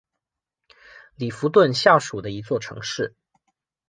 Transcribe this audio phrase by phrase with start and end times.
[1.15, 3.13] 里弗顿下属的一座城市。